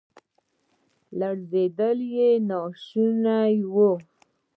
لړزیدل 1.19 1.97
یې 2.15 2.29
ناشوني 2.49 3.53
وو. 3.73 3.91